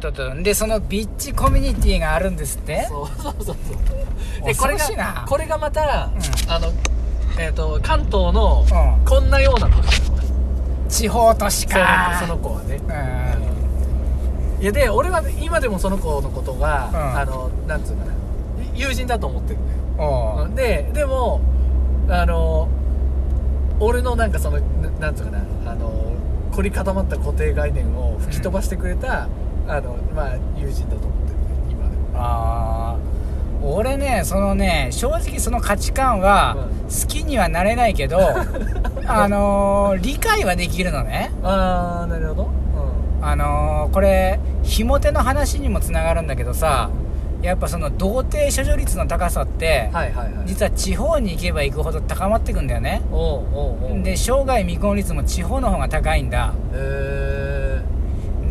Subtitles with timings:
[0.00, 6.72] とっとでそのビッチコミュニティがあるんですってそうそうそうそうでこれがこれがまた、うんあの
[7.38, 8.64] えっ、と関東の
[9.06, 9.84] こんなようなとこ
[10.88, 18.12] 地方都市そうかその子はねうんいやで俺は今でもその子のことが、うんあのなんつうかな
[18.74, 19.74] 友人だと思ってるんだ
[20.04, 21.40] よででも
[22.08, 22.68] あの
[23.78, 26.12] 俺のなんかそのななんつうかなあの
[26.52, 29.28] 凝り固まった固定概念を吹き飛ばしてくれた、
[29.70, 32.02] あのまあ友人だと思ってるね今でも。
[32.14, 33.10] あー。
[33.62, 36.80] 俺ねそのね正直その価値観はうん。
[36.90, 38.18] 好きにはなれないけど
[39.06, 41.30] あのー理解はできるのね。
[41.42, 42.48] ああなるほど。
[43.22, 46.90] あのーこれひも手の話にもつながるんだけどさ
[47.42, 50.46] やっぱその童貞処女率の高さって、はいはいはい。
[50.46, 53.00] 実は地方に行けば行くほど高まってくんだよね。
[53.12, 53.20] おう
[53.54, 54.02] おうおう。
[54.02, 56.52] で生涯未婚率も地方の方が高いんだ。
[56.74, 56.76] へ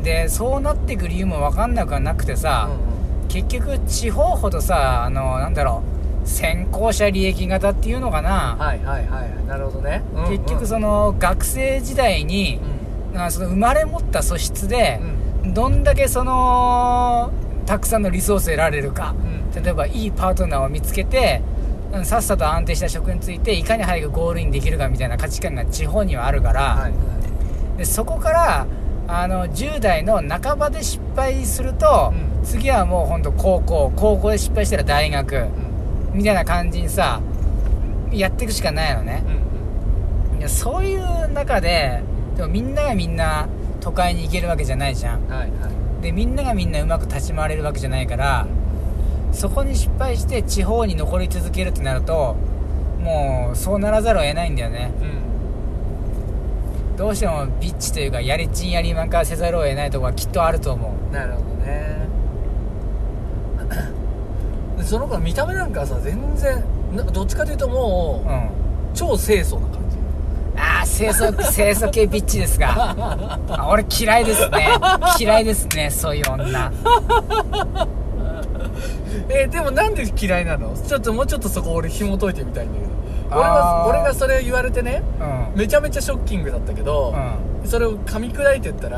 [0.01, 2.69] でそうなってく理由も分かんなくはなくてえさ、
[3.27, 5.83] 結局地方ほどさあのなんだろ
[6.25, 10.29] う先行者利益型っていうのかな、はいはいはいなるほどね、うんうん。
[10.29, 12.59] 結局その学生時代に
[13.13, 14.99] う、あその生まれ持った素質で
[15.43, 17.31] ん、どんだけその
[17.65, 19.15] たくさんのリソースを得られるか。
[19.53, 19.63] うん。
[19.63, 21.41] 例えばいいパートナーを見つけて
[21.91, 26.93] うんさっさと安定した職についていかに早くゴールインできるかみたいな価値観が地方にはあるから、はい。
[27.77, 28.67] でそこから
[29.11, 32.43] あの10代の半ばで失敗すると、うん。
[32.43, 36.17] 次はもう本当高校高校で失敗したら大学うん。
[36.19, 37.19] みたいな感じにさ
[38.11, 39.23] やっていくしかないのね。
[39.25, 40.39] うんうん。
[40.39, 42.03] いやそういう中で
[42.37, 43.49] でもみんながみんな
[43.81, 45.27] 都会に行けるわけじゃないじゃん。
[45.27, 46.03] はいはい。
[46.03, 48.47] でみんながみんなうまく立ち回れるわけじゃないから
[49.33, 52.37] そこに失敗して地方に残り続けるってなると
[53.01, 54.91] もうそうならざるを得ないんだよね。
[55.01, 55.28] うん
[56.99, 61.13] どうしてもビッチというかやりちんやりまんかせざるを得ないとこはきっとあると思う。
[61.13, 61.95] なるほどね。
[64.77, 66.61] で その子の見た目なんかさ全然
[66.93, 68.49] などっちかというともう、うん。
[68.93, 69.97] 超清楚な感じ。
[70.57, 72.93] ああ清楚清楚系ビッチですか。
[73.47, 74.67] あ俺嫌いですね。
[75.17, 76.69] 嫌いですねそういう女
[79.29, 80.73] えーでもなんで嫌いなの？
[80.75, 82.89] ちょっともうちょっとそこ俺紐解いてみたいんだけど。
[83.31, 83.89] 俺あはー。
[83.89, 85.03] 俺がそれ言われてね
[85.53, 85.59] うん。
[85.59, 87.13] めちゃめちゃショッキングだったけど、
[87.63, 88.97] うそれを噛み砕いてったら、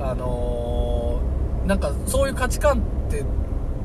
[0.00, 0.04] うん。
[0.10, 3.24] あのーなんかそういう価値観って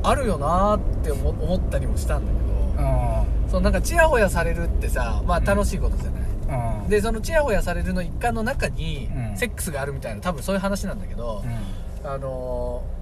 [0.02, 3.26] あるよなーって思思ったりもしたんだけど、ん。
[3.48, 6.88] そのなんかチヤホヤされるってさまあ楽しいことじゃない、うん。
[6.88, 9.36] でそのチヤホヤされるの一環の中に、うん。
[9.36, 11.42] セックスがあるみたいな多分そういう話なんだけど、
[12.02, 12.10] うん。
[12.10, 12.97] あのー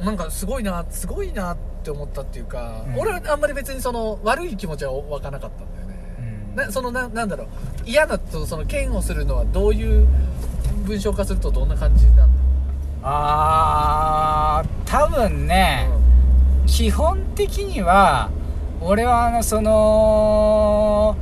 [0.00, 3.00] なんかすごいなすごいなって思ったっていうか、うん。
[3.00, 5.94] 俺はあんまり別にその悪い気持ちは湧かなかったんだよね、
[6.52, 6.56] うん。
[6.56, 7.48] なそのななんだろう。
[7.84, 10.06] 嫌だとその嫌悪するのはどういう
[10.84, 12.24] 文章化するとどんな感じなんだ
[13.02, 15.88] あー多分ね、
[16.66, 18.30] 基本的には
[18.80, 21.16] 俺はあのその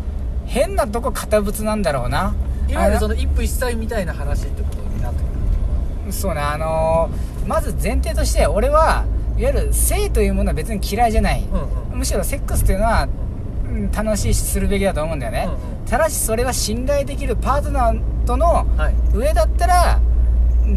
[0.47, 2.35] 変なとこ堅物なんだろうな。
[2.69, 9.05] いわゆるそあの一夫一妻みたいな話ってことになってくるのそうねあのーまず前提として俺は
[9.39, 11.99] いわゆる性というものは別に嫌いじゃない、うんうん。
[11.99, 15.87] むしろセックスというのは、うん楽しいしするべきだと思うんだよね、うんうん。
[15.87, 18.95] ただしそれは信頼できるパートナーとのはい。
[19.15, 20.01] 上だったら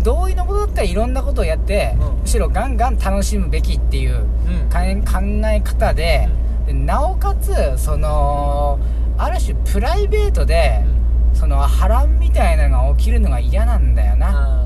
[0.04, 2.22] 同意のことだったらいろんなことをやって、うん。
[2.22, 4.70] むしろガンガン楽しむべきっていううん。
[4.70, 4.80] 考
[5.48, 6.28] え方で,、
[6.68, 8.80] でなおかつその
[9.18, 10.84] ある種プライベートで、
[11.34, 14.66] その波乱みたいなのが起きるのが嫌なんだよな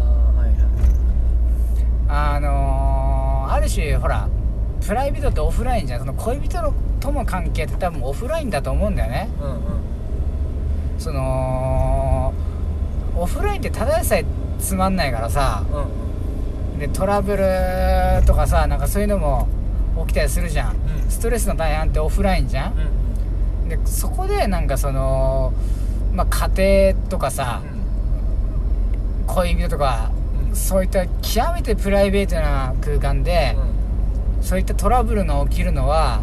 [2.15, 4.29] あのーある種ほら
[4.85, 5.99] プライベートってオフラインじゃん。
[5.99, 9.29] その恋人のとの関係って多分オフラインだと思うんだよね。
[9.41, 9.59] うんうん。
[10.97, 12.33] その
[13.15, 14.25] オフラインってただでさえ
[14.59, 15.63] つまんないからさ
[16.73, 17.45] うんでトラブル
[18.25, 19.47] とかさなんかそういうのも
[20.07, 21.09] 起きたりするじゃん、うん。
[21.09, 22.73] ストレスの大半ってオフラインじゃん、
[23.63, 25.53] うんでそこでなんかその、
[26.11, 27.61] まあ、家庭とかさ
[29.27, 30.22] 恋人とか、うん
[30.53, 33.55] そういった極めてプライベートな空間で、
[34.41, 36.21] そういったトラブルが起きるのは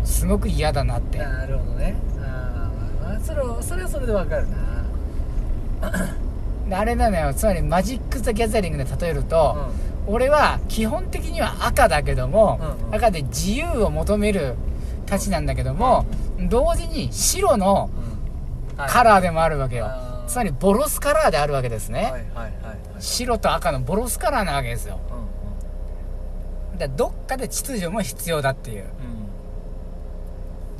[0.00, 0.06] うん。
[0.06, 1.18] すごく嫌だなって。
[1.18, 1.94] なるほどね。
[2.20, 2.70] あ
[3.16, 4.56] あそれはそれはそれでわかるな。
[6.68, 7.34] であれなのよ。
[7.34, 9.70] つまりマジック・ザ・ギャザリングで例えると、
[10.06, 12.94] 俺は基本的には赤だけども、うんうん。
[12.94, 14.54] 赤で自由を求める
[15.06, 16.06] たちなんだけども、
[16.48, 17.90] 同時に白の
[18.76, 19.90] カラーでもあるわけよ、
[20.26, 25.00] つまりボロスカラーであるわけですね、はいはいはいはい白と赤のボロスカラーなわけですよ。
[25.10, 26.78] うんうん。
[26.78, 28.84] だからどっかで秩序も必要だっていう。
[28.84, 28.88] うん。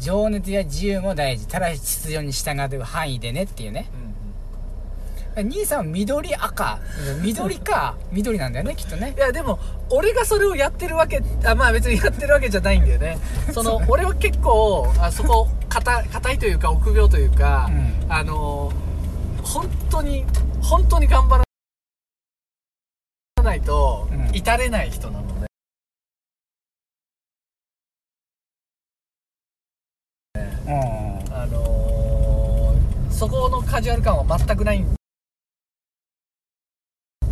[0.01, 1.49] 情熱や自由も大事。
[1.49, 3.91] ただし秩序に従う範囲でねっていうね。
[5.37, 5.51] うんうん。
[5.51, 6.81] 兄さんは緑赤。
[7.23, 9.15] 緑か 緑なんだよねきっとね。
[9.17, 9.59] いやでも
[9.91, 13.19] 俺がそれをやってるわけあまあ別にやってるわけじゃないんだよね。
[13.53, 18.13] その俺は結構あそこ硬硬いというか臆病というか、うん。
[18.13, 18.73] あの
[19.43, 20.25] 本当に
[20.61, 21.48] 本当に頑張ら
[23.49, 24.37] ないとうん。
[24.37, 25.47] 至れない人なのね、
[30.35, 31.35] うん。
[31.35, 31.89] あのー
[33.11, 34.95] そこのカジュアル感は全くないん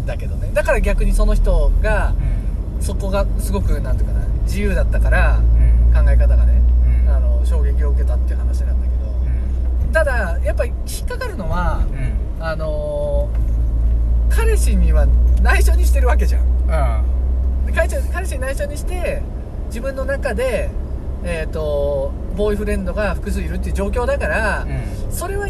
[0.05, 0.51] だけどね。
[0.53, 2.13] だから逆にその人が
[2.81, 5.93] そこがすごくなんていうかな自由だったからうん。
[5.95, 6.61] 考え方がね、
[7.05, 7.15] うん。
[7.15, 9.05] あの衝撃を受けたっていう話なんだけど、
[9.87, 9.93] うん。
[9.93, 11.87] ただやっぱり引っかかるのは
[12.39, 12.43] うん。
[12.43, 13.56] あのー
[14.31, 15.07] 彼氏には
[15.43, 16.43] 内緒にしてるわけじゃん。
[16.43, 17.67] うん。
[17.67, 19.23] で彼氏彼氏に内緒にして
[19.67, 20.71] 自分の中で
[21.25, 25.13] えっ、とボーイフレンドが複数いるっていう状況だから、うん。
[25.13, 25.49] それは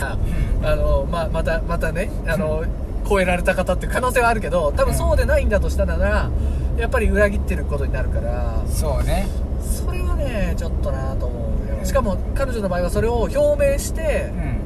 [0.00, 0.16] あ
[0.62, 2.64] あの、まあ、またまたねあの、
[3.08, 6.30] 超えられた方っていう可能性はあるけど多分そうでないんだとしたなら
[6.78, 8.62] やっぱり裏切ってることになるから。
[8.68, 9.26] そうね。
[9.60, 11.84] それはねちょっとなと思うよ。
[11.84, 13.38] しかも彼女の場合はそれを表
[13.72, 14.59] 明してうん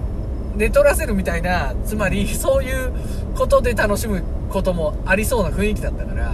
[0.57, 2.93] 寝取らせるみたいなつまり そういう
[3.37, 6.33] ことで楽しむこともありそうな雰囲気だったから。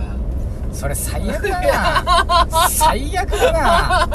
[0.73, 2.47] それ最悪だな。
[2.71, 4.09] 最悪だな。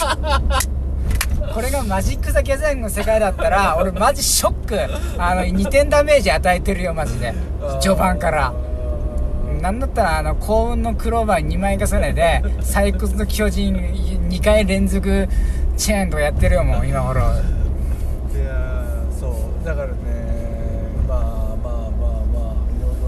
[1.53, 4.79] これがマジック・ザ・ギャザリングの世界だったら俺マジショック。
[5.17, 7.33] あの2点ダメージ与えてるよマジで。
[7.81, 8.53] 序盤から。
[9.61, 13.75] なんだったらあの幸運のクローバー2枚重ねで採掘の巨人
[14.29, 15.27] 2回連続
[15.75, 17.23] チェーンとかやってるよもう今頃
[19.65, 19.93] だからね
[21.07, 21.19] まあ
[21.57, 23.07] まあまあまあいろいろ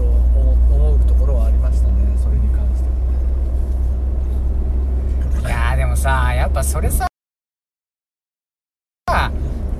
[0.74, 2.96] 思うところはありましたねそれに関しては
[5.42, 7.06] ねいやでもさやっぱそれさ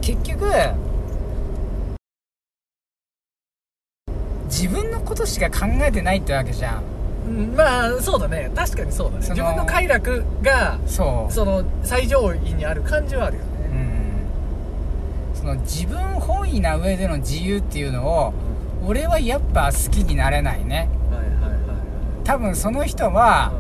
[0.01, 0.45] 結局
[4.47, 6.85] 自分のことしか考えてないってわけじゃん
[7.57, 13.58] まあそうだね確かにそうだね自分の快楽がその最上位にある感じはあるよね、
[15.39, 18.35] その自分本位な上での自由っていうのを
[18.85, 20.89] 俺はやっぱ好きになれないね。
[21.13, 21.59] はいはいはい
[22.25, 23.53] 多分その人は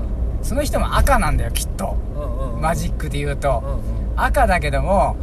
[0.43, 1.97] その人も赤なんだよきっと。
[2.17, 2.61] うんうんうん。
[2.61, 3.63] マジックで言うと。
[3.65, 4.21] うんうん。
[4.21, 5.17] 赤だけども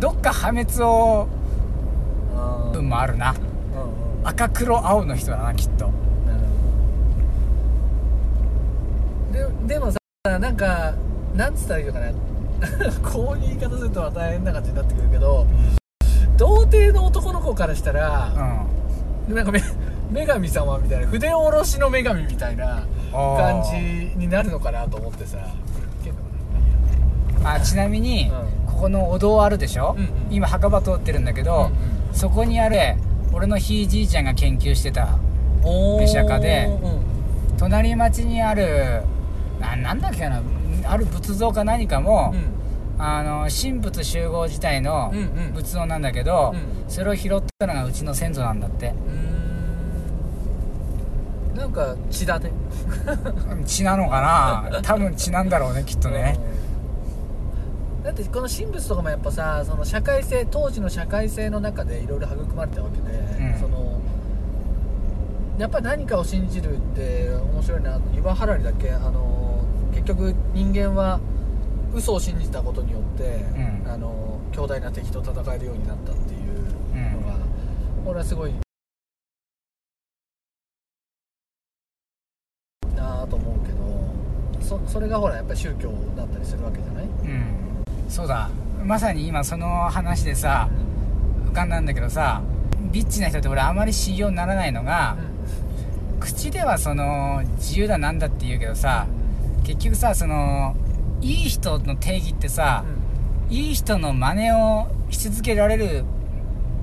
[0.00, 1.28] どっか破滅を
[2.74, 3.30] 分もあるな。
[3.30, 4.28] うんうん。
[4.28, 5.90] 赤黒青の人だなきっと。
[9.32, 9.98] ででもさ
[10.38, 10.92] なんか
[11.34, 12.12] なんつったらいいのかな。
[13.02, 15.46] こういう言い方すると大変な感じになってくるけど
[16.36, 18.28] 童貞の男の子からしたうら、
[19.28, 19.62] んなんかめ
[20.10, 25.38] 女神様みたいな筆下ろしの女神みたいな感じになるのかなと思ってさ。
[27.44, 28.72] あちなみに、うん。
[28.72, 30.10] ここのお堂あるでしょ、うんうん。
[30.30, 31.72] 今墓場通ってるんだけど、うんうん。
[32.12, 32.76] そこにある
[33.32, 35.18] 俺のひいじいちゃんが研究してた
[35.64, 39.02] おシャカでうん隣町にある
[39.60, 40.42] ななんだっけな
[40.84, 42.34] ある仏像か何かも、
[43.04, 45.52] あの神仏集合自体のうんうん。
[45.54, 46.90] 仏像なんだけど、うん。
[46.90, 48.88] それを拾ったのがうちの先祖なんだって。
[48.88, 51.56] うーん。
[51.56, 52.50] なんか血だね
[53.66, 54.20] 血なのか
[54.70, 54.80] な？
[54.86, 56.38] 多分血なんだろうねきっとね。
[58.04, 63.18] だってこの神仏とかもやっぱさその社会性当時の社会性の中でいろいろ育まれたわけで、
[63.52, 63.58] うん。
[63.60, 64.00] その
[65.58, 68.92] やっぱり何かを信じるって面白いな岩原りだっけ？
[68.92, 69.60] あの
[69.92, 71.20] 結局人間は
[71.94, 73.44] 嘘を信じたことによって、
[73.84, 73.90] うん。
[73.90, 77.34] あの強大な敵と戦えるようになったっていうのが、
[78.06, 78.52] 俺はすごい
[82.94, 84.12] なあと思うけど
[84.60, 87.04] そそれがほらやっぱり宗教だったりするわけじゃない？
[87.04, 87.84] うん。
[88.08, 88.50] そうだ。
[88.84, 90.68] まさに今その話でさ
[91.46, 92.42] 浮かんだんだけどさ
[92.92, 95.16] ビッチな人って俺あまり信用にならないのが、
[96.20, 99.06] 口ではその自由だなんだって言うけどさ
[99.64, 100.76] 結局さその
[101.22, 102.84] いい人の定義ってさ、
[103.48, 106.04] いい人の真似をし続けられる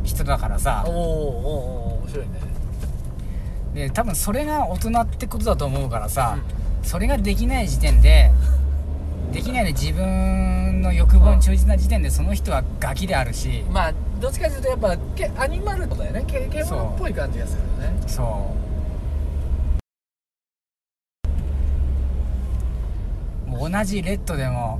[0.04, 0.86] 人だからさ。
[0.88, 2.32] おーおー面白いね。
[3.74, 6.38] で多分それが大人ってことだと思うからさ、
[6.84, 8.32] それができない時点で
[9.34, 13.66] できないで自分の欲望に忠実な時点でその人はガキであるし。
[13.70, 16.24] まあどっちかというとやっぱけアニマルだよね。
[16.26, 17.98] け獣っぽい感じがするよね。
[18.08, 18.26] そう
[23.49, 24.80] もう同じレッドでも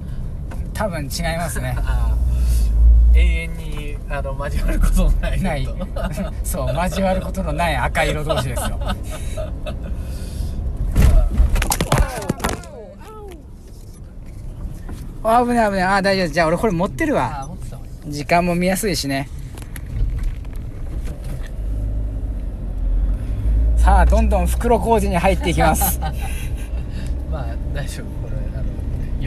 [0.74, 1.78] 多分違いますね。
[3.14, 5.66] 永遠にあの交わることのないない。
[5.66, 5.76] と。
[6.44, 8.80] そう交わることのない赤色同士ですよ。
[15.22, 15.84] あ危ない危ない。
[15.84, 17.50] あ大丈夫じゃあ俺これ持ってるわ。
[18.08, 19.28] 時間も見やすいしね。
[23.76, 26.00] さあどんどん袋小路に入っていきます。
[26.00, 26.10] ま
[27.40, 28.19] あ大丈夫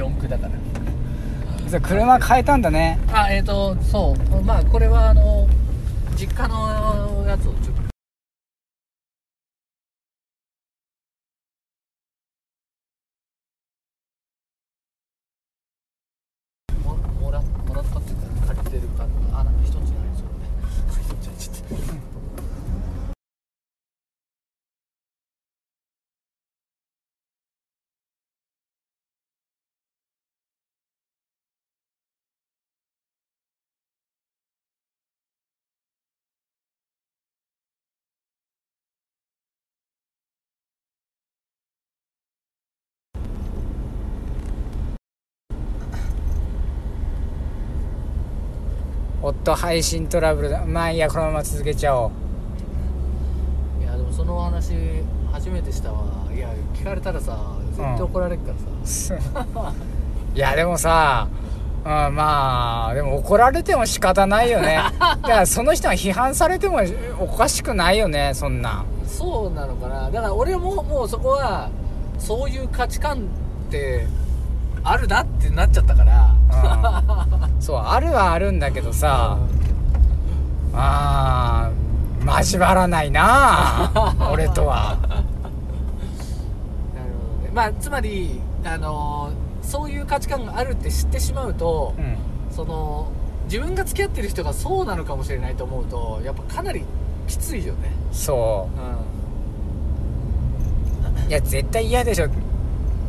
[0.02, 1.70] これあの四駆だから。
[1.70, 2.98] そう車変えたんだね。
[3.12, 4.42] あえっ、ーとそう。
[4.42, 5.46] まあこれはあの
[6.16, 7.82] 実家のやつをちょっと
[16.84, 20.48] ももらもらったっていうか借りてるからあなんか一つじゃないですよね
[20.90, 22.02] 一つじゃちょっと
[49.42, 50.64] 夫配信トラブルだ。
[50.64, 52.06] まあいいやこのまま続けちゃお
[53.80, 53.82] う。
[53.82, 54.72] いやでもそのお話
[55.32, 56.32] 初めてしたわ。
[56.32, 57.36] いや聞かれたらさ
[57.72, 59.14] 絶対怒られるからさ、
[60.34, 61.28] いやでもさ、
[61.84, 64.80] うん、まあでも怒られても仕方ないよね。
[64.98, 66.80] だからその人が批判されても
[67.18, 68.84] おかしくないよねそんな。
[69.06, 70.10] そうなのかな。
[70.10, 71.68] だから俺ももうそこは
[72.18, 73.18] そういう価値観
[73.68, 74.06] って
[74.84, 76.31] あるなってなっちゃったからうん
[77.60, 79.38] そうあるはあるんだけどさ
[80.74, 83.90] あー交わらないな
[84.32, 84.96] 俺とは。
[85.02, 85.22] なる
[87.12, 87.50] ほどね。
[87.52, 92.16] まあつまりあのそういう価値観があるって知ってしまうと、うん。
[92.50, 93.10] その
[93.46, 96.84] 自分が付き合ってる人がそうなのかもしれないと思うとやっぱかなり
[97.26, 97.92] きついよね。
[98.12, 98.76] そう。
[101.26, 102.28] ういや絶対嫌でしょ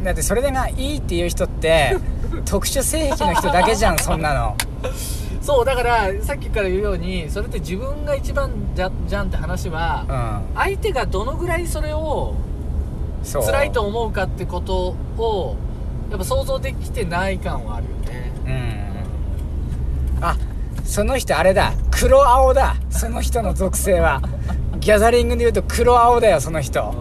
[0.03, 1.97] だってそれでがいいっていう人って
[2.45, 4.49] 特殊性癖の人だけじゃんそんなの。
[4.49, 4.55] ん
[5.41, 10.57] そうだからさっきから言うようにそれって自分が一番じゃじゃんって話は、うん。
[10.57, 12.35] 相手がどのぐらいそれを
[13.25, 15.55] 辛いと思うかってことを
[16.09, 18.31] やっぱ想像できてない感はあるよね。
[20.19, 20.23] うん。
[20.23, 20.37] あ
[20.85, 21.73] その人あれだ。
[21.91, 22.75] 黒青だ。
[22.89, 24.21] その人の属性は。
[24.83, 26.93] ギャザリングで言うと黒青だよその人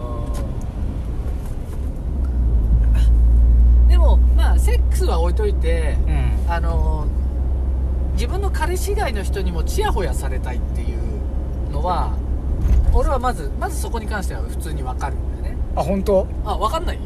[3.89, 6.51] でもまあセックスは置いといてうん。
[6.51, 7.05] あの
[8.13, 12.15] 自分の彼氏以外の人にもチヤホヤされたいっていうのは
[12.93, 15.61] 俺はまずまずそこに関しては普通に分かるんだよね。
[15.75, 16.27] あ本当？
[16.45, 16.99] あ分かんない？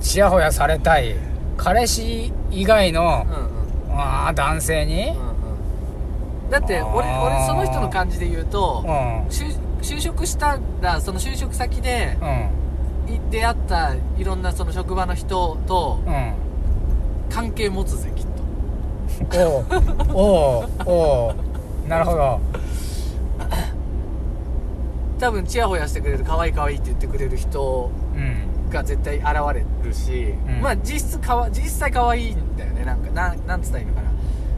[0.00, 1.16] ちやほやされたい。
[1.56, 4.00] 彼氏以外のうんうん。
[4.00, 5.08] あー男性に？
[5.08, 5.18] うん
[6.44, 6.50] うん。
[6.50, 7.26] だって俺あー。
[7.26, 9.26] 俺その人の感じで言うとうん。
[9.26, 12.28] 就就職したらその就職先でうん。
[12.28, 12.48] い
[13.30, 16.34] 出会ったいろんなその職場の人とうん
[17.30, 18.30] 関係持つぜきっと。
[19.34, 19.66] おう。
[20.14, 20.68] おう。
[20.86, 21.34] お
[21.84, 21.88] う。
[21.88, 22.40] なるほど。
[25.18, 28.70] 多分チヤホヤしてくれる可愛い可愛いって言ってくれる人うん。
[28.70, 30.60] が絶対現れるし、うん。
[30.60, 32.84] まあ実質かわ実際可愛いんだよね。
[32.84, 34.08] なんかなんなんつったらいいのかな。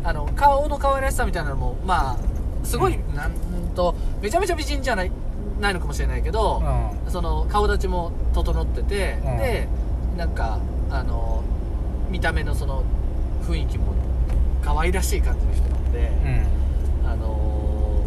[0.02, 2.16] あの顔の可愛らしさみたいなのもまあ
[2.64, 3.33] すごい、うなん
[3.75, 5.12] とめちゃめちゃ美人じゃない
[5.61, 6.62] ないのかもしれないけど、
[7.09, 9.37] その顔立ちも整ってて、うん。
[9.38, 9.69] で
[10.17, 10.59] なんか
[10.90, 11.43] あの
[12.11, 12.83] 見た目のその
[13.47, 13.95] 雰囲気も
[14.62, 16.11] 可愛らしい感じの人なんで、
[17.05, 17.11] うん。
[17.11, 18.05] あの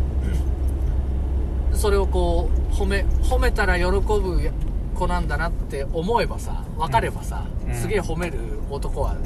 [1.72, 4.52] ー それをこう褒め褒めたら喜ぶ
[4.96, 7.74] 子なんだなって思えばさ分かればさ、うん。
[7.74, 9.24] すげえ褒める男は現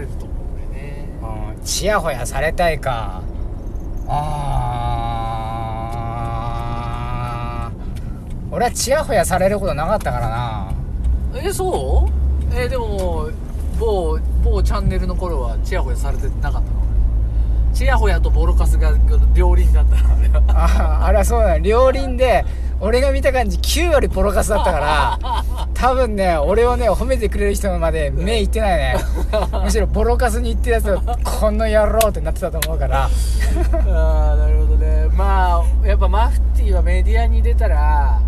[0.00, 1.08] れると思うんだよね。
[1.56, 1.64] うん。
[1.64, 3.22] ちやほやされたいか。
[4.12, 4.69] あ
[8.50, 10.72] 俺はちやほやされることなかったからな。
[11.34, 12.54] えそう？
[12.54, 13.28] えでも
[13.78, 16.64] 某某チャンネルの頃はチヤホヤされてなかったの？
[17.72, 18.92] チヤホヤとボロカスが
[19.34, 20.14] 両輪だったの？
[20.14, 22.44] あれはああれはそうだね両輪で
[22.80, 28.96] 俺が見た感じ9割ポロカスだったから多分ね俺をね褒めてくれる人まで目いってないね。
[29.62, 33.04] むしろボロカスに言ってるやつはこの野郎ってなってたと思うから。
[33.04, 33.10] あ
[34.32, 35.08] あなるほどね。
[35.14, 38.20] まあやっぱマフティーはメディアに出たら、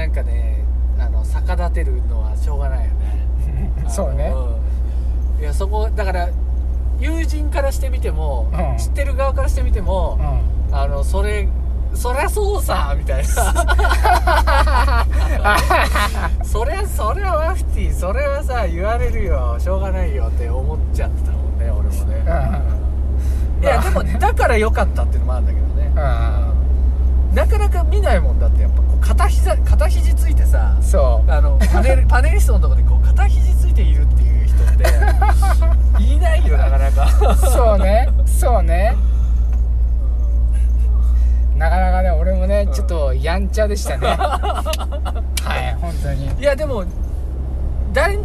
[0.00, 0.64] なんかね
[0.98, 3.28] あの逆立てるのはしょうがないよね。
[3.86, 4.32] そうね。
[4.34, 4.48] う
[5.38, 5.42] ん。
[5.42, 6.30] いやそこだから
[6.98, 8.78] 友人からしてみても、うん。
[8.78, 10.18] 知ってる側からしてみても
[10.70, 10.74] う、ん。
[10.74, 11.46] あのそれ
[11.92, 13.28] そりゃそうさみたいな。
[16.44, 19.58] そりゃそれはマフティーそれはさ言われるよ。
[19.58, 22.24] しょうがないよって思っちゃってたもんね俺もね、
[23.60, 25.92] いやでもだから良かったっていうのもあるんだけどね、
[27.34, 31.30] なかなか見ないもんだってやっぱこう片膝片肘ついてさそう。
[31.30, 34.66] あのパネル パネリストのとこでこう片肘ついているっていう人っ
[35.98, 37.36] ていないよなかなか。
[37.36, 38.96] そうねそうね。
[41.56, 42.30] なかなかね俺
[43.22, 44.08] やんちゃでしたね。
[44.16, 45.24] は
[45.56, 46.26] い本当に。
[46.38, 46.84] いやでも
[47.92, 48.18] 誰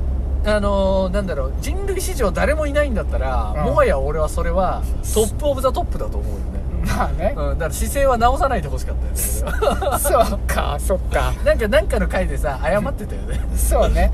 [0.46, 3.64] あのーなんだろう人類史上誰もいないんだったら、うん。
[3.64, 4.82] もはや俺はそれは
[5.14, 6.55] top of the top だと思うよね、
[6.86, 7.34] まあね。
[7.36, 9.18] うん、だから姿勢は直さないでほしかったよね。
[10.00, 11.34] そうかそっか。
[11.44, 13.40] なんかなんかの回でさ謝ってたよね。
[13.56, 14.12] そうね。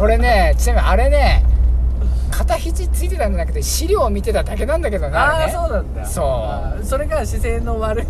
[0.00, 1.44] 俺ねちなみにあれね
[2.30, 5.52] 肩肘ついてたんじゃなくて資料を見てただけなんだけどなあね。
[5.52, 6.06] そうなんだ。
[6.06, 6.48] そ
[6.80, 6.84] う。
[6.84, 8.06] それが姿勢の悪い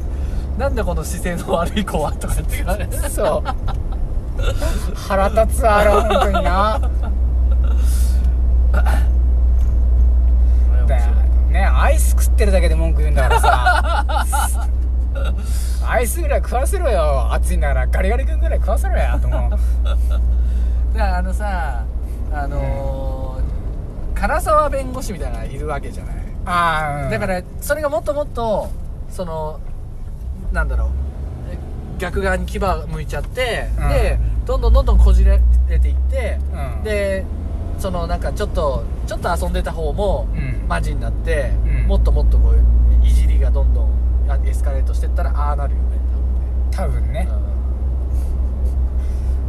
[0.58, 4.96] なんだこの姿勢の悪い子はとかって言われてそう。
[5.08, 6.80] 腹立つわあれ本当にな
[11.56, 14.68] ねアイス食ってるだけで文句言うんだからさ。
[15.88, 17.32] アイスぐらい食わせろよ。
[17.32, 19.50] 暑いんだからガリガリ君ぐらい食わせろやと思う。
[19.50, 19.60] だか
[20.94, 21.84] らあのさ
[22.32, 23.46] あのー
[24.16, 26.16] 唐沢弁護士みたいなのがいるわけじゃない。
[26.46, 28.70] ああ、うん、だからそれがもっともっと
[29.10, 29.60] その
[30.52, 30.88] なんだろう。
[31.52, 31.58] え
[31.98, 33.88] 逆側に牙向いちゃって、うん。
[33.90, 36.38] でどんどんどんどんこじれていって、
[36.78, 36.82] うん。
[36.82, 37.24] で
[37.78, 40.68] そのなんかちょっとちょっと遊んでた方もうん。
[40.68, 41.86] マジになって、うん。
[41.86, 43.90] もっともっとこういじりがどんどん
[44.28, 45.84] あエスカレートしてったらああなるよね
[46.72, 47.26] 多分ね。
[47.28, 47.48] 多分ね、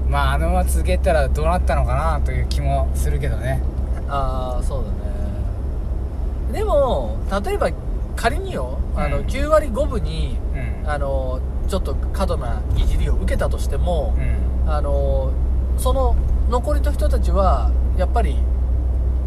[0.10, 3.62] まああのまま続けたらどうなったのかなという気もするけどね。
[3.74, 3.78] うん
[4.10, 4.98] ああそうだね。
[6.54, 7.70] でも例えば
[8.16, 9.26] 仮によあのうん。
[9.26, 10.90] 9割5分にうん。
[10.90, 14.72] あのちょっと過度ないじりを受けたとしても、うん。
[14.72, 15.32] あの
[15.78, 16.16] その
[16.50, 18.38] 残りの人たちはやっぱり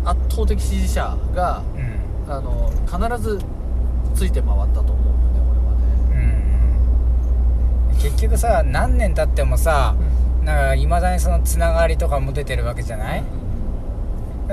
[0.05, 2.01] 圧倒的支持者がうん。
[2.33, 3.41] あの必ず
[4.15, 5.13] ついて回ったと思うよ
[6.15, 6.31] ね
[7.93, 13.25] うん結局さ何年経ってもさ俺はねなんかいまだにそのつながりとかも出てるわけじゃない？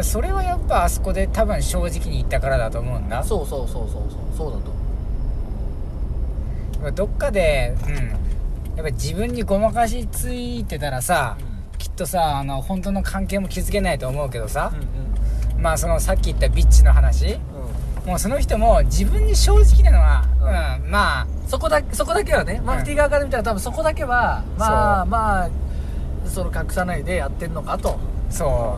[0.02, 3.24] それはやっぱあそこで多分正直に言ったからだと思うんだ。
[3.24, 4.72] そうそうそうそうそうそうだと
[6.82, 7.96] 思どっかでうん。
[7.96, 11.38] やっぱ自分にごまかしついてたらさ
[11.98, 15.62] とさあの本当の関係も築けないと思うけどさうん、うん。
[15.62, 17.34] まあそのさっき言ったビッチの話。
[17.34, 17.38] う
[18.06, 18.08] ん。
[18.08, 25.50] もうその人も自分に正直なのは、うん、まあそこだそこだけはねマフティー側から見たら多分そこだけはまあまあ
[26.26, 28.00] その隠さないでやってんのかと。
[28.30, 28.78] そ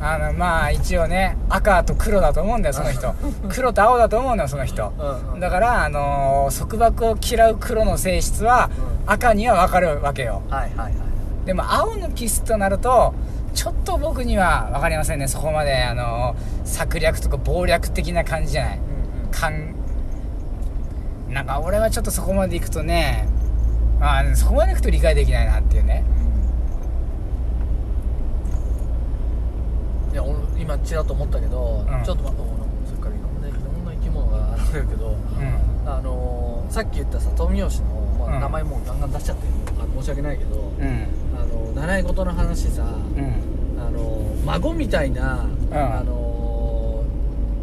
[0.00, 3.14] う、あのまあ一応ね赤と黒だと思うんだよその人。
[3.48, 4.92] 黒と青だと思うんだよその人。
[4.98, 5.40] うんうん。
[5.40, 8.70] だからあのー束縛を嫌う黒の性質は
[9.06, 10.42] う赤には分かるわけよ。
[10.50, 11.03] はいはいはい
[11.44, 13.14] でも青のキスとなると
[13.54, 15.28] ちょっと僕には分かりませんね。
[15.28, 18.80] そこまであのー策略とか謀略的な感じじゃない。
[19.30, 19.74] かん
[21.28, 23.28] なんか俺はちょっとそこまで行くとね
[24.00, 26.04] あーそこまで行くと理解できないなっていうね。
[30.12, 32.04] いや俺今ちらっと思ったけど、うん。
[32.04, 32.42] ちょっと待って
[32.88, 35.16] そっからいろんないろんな生き物があるけど、うん。
[35.88, 37.86] あのーさっき言ったさ富吉の、
[38.18, 38.40] まあうん。
[38.40, 39.52] 名前もうガンガン出しちゃってる
[39.82, 40.86] あの申し訳ないけど、うん。
[40.86, 41.23] あ
[41.54, 42.86] の習い事の話さ、う
[43.20, 43.80] ん。
[43.80, 46.02] あの孫みたいな、んあ。
[46.04, 47.04] の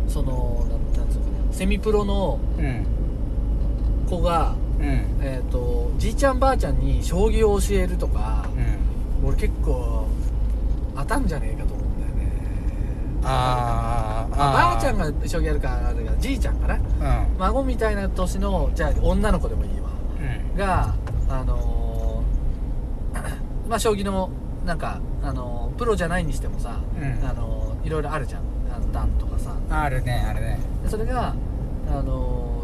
[0.08, 0.66] その
[0.98, 2.86] なんつうのかなセミプロのうん
[4.10, 4.86] 子が、うん。
[5.22, 8.46] えー、とじいちゃんばあちゃんに将棋を教えるとか、
[9.24, 10.08] 俺結構
[10.96, 12.32] 当たんじゃねえかと思うんだよね。
[13.24, 16.76] あーまあばあちゃんがが将棋やるかあれがじいちゃんかな。
[16.76, 16.82] うん。
[17.38, 19.90] 孫みたいな年のじゃあ女の子でもいいわ。
[20.54, 20.58] うん。
[20.58, 20.96] が
[21.30, 21.91] あのー
[23.72, 24.30] まあ将棋の
[24.66, 27.28] なんか、あのープロじゃないにしてもさ、うん。
[27.28, 28.42] あのーいろいろあるじゃん。
[28.76, 29.56] あの段とかさ。
[29.70, 30.60] あるねあるね。
[30.84, 31.34] でそれが
[31.88, 32.64] あの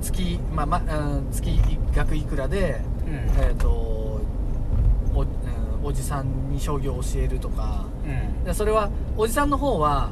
[0.00, 1.60] ー月まあまあ月
[1.94, 3.42] 額いくらでうん。
[3.42, 7.86] えっ、とお,、うん、おじさんに将棋を教えるとか。
[8.04, 8.44] うん。
[8.44, 10.10] でそれはおじさんの方は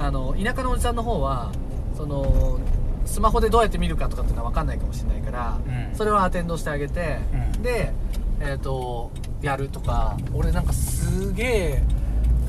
[0.00, 1.52] あの田舎のおじさんの方は
[1.94, 2.58] その
[3.04, 5.94] スマホでどうやって見るかとかっていうのは分かんないかもしれないから、うん。
[5.94, 7.18] それはアテンドしてあげて、
[7.56, 7.62] うん。
[7.62, 7.92] で
[8.40, 9.10] えっ、と
[9.42, 11.82] やるとか俺なんかすげえ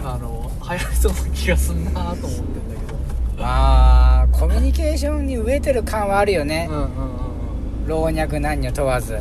[0.03, 2.97] あの流行りそうな気がすんなと思ってんだけど。
[3.37, 6.67] まあコミュニケーションに飢えてる感はあるよね。
[6.69, 7.87] うんうんうんうん。
[7.87, 9.13] 老若男女問わず。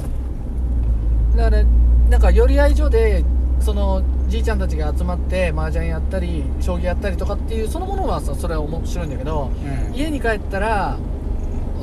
[1.36, 1.64] だから
[2.08, 3.24] なんか寄り合い所で
[3.60, 9.50] そのじいちゃんたちが集まって麻雀やったり将棋やったりとかっていうそのものはさそれは面白いんだけど、
[9.90, 9.94] うん。
[9.94, 10.98] 家に帰ったら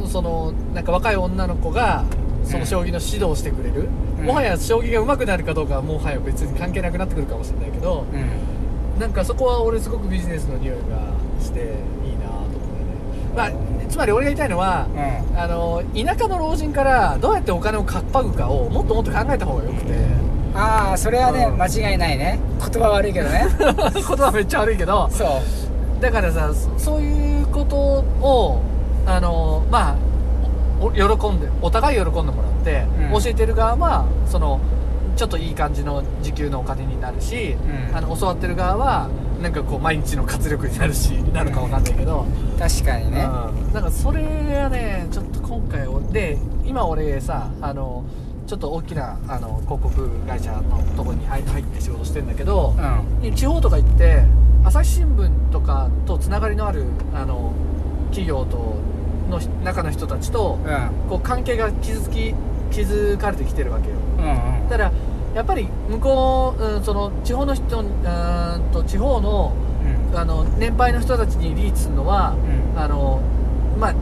[0.07, 2.03] そのなんか若い女の子が
[2.43, 4.25] その将棋の指導をしてくれる、うん。
[4.25, 8.53] もはや将棋が上手くなるかどうかはもはや別に関係なくなってくるかもしれないけど、うん
[8.99, 10.81] なんかそこは俺すごくビジネスの匂いが
[11.41, 13.33] していいなと思ってね。
[13.35, 13.51] まあ
[13.89, 15.39] つまり俺が言いたいのは、うん。
[15.39, 19.93] あの田舎の老人からどうやってお金をかっぱぐかをもっともっと考えた方がよくて。
[20.55, 21.57] ああそれはねうん。
[21.59, 22.39] 間違いないね。
[22.59, 23.47] 言葉悪いけどね。
[23.59, 26.01] 言葉めっちゃ悪いけどそう。
[26.01, 28.61] だからさそそういうことを
[29.07, 29.95] あのまあ
[30.91, 33.21] 喜んでお互い喜んでもらって、うん。
[33.23, 34.59] 教えてる側はその
[35.15, 37.55] ちょっといい感じの時給のお金になるし、
[37.89, 37.95] うん。
[37.95, 39.09] あの教わってる側は
[39.41, 42.25] なんかこう毎日の活力になるしなるかわかんないけど、
[42.57, 43.23] 確かにね。
[43.23, 43.73] うん。
[43.73, 48.03] なんかそれがねちょっと今回おで今俺さあの
[48.47, 52.73] ちょっと大きなあの広告会社のとこに入入って仕事してんだけど
[53.21, 53.35] う、ん。
[53.35, 54.23] 地方とか行って
[54.63, 57.53] 朝日新聞とかとつながりのあるあの
[58.09, 58.75] 企業と
[59.33, 61.09] のひ中の人たちとうん。
[61.09, 62.33] こう関係が築き
[62.71, 63.95] 築かれてきてるわけよ。
[64.17, 64.69] うんうん。
[64.69, 64.91] だから
[65.35, 69.53] やっぱり向こう、うん、その地方の人うーんと地方の
[70.11, 70.17] うん。
[70.17, 72.35] あの年配の人たちにリーチするのは、
[72.75, 72.79] うん。
[72.79, 73.21] あの
[73.79, 73.95] まあ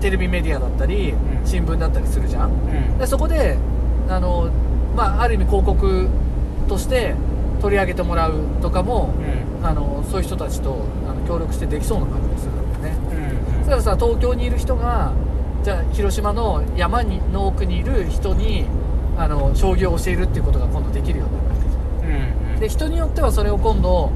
[0.00, 1.16] テレビメディアだったり、ん。
[1.44, 2.50] 新聞だったりするじゃん。
[2.50, 2.98] うん。
[2.98, 3.56] でそこで
[4.08, 4.50] あの、
[4.96, 6.08] まあ、ある意味広告
[6.68, 7.14] として
[7.60, 9.14] 取り上げてもらうとかも、
[9.60, 9.66] うん。
[9.66, 12.46] あのそういう人たちとあの協力してできそうな感じがす
[13.68, 15.12] だよねうんそしたらさ東京にいる人が
[15.62, 18.64] じゃあ広島の山にの奥にいる人に
[19.16, 22.52] あの将棋を教えるっていうことが今度できるようになるわけじゃん。
[22.52, 24.10] うんで人によってはそれを今度